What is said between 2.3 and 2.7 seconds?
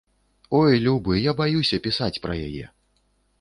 яе.